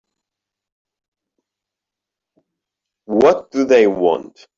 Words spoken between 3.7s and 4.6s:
want?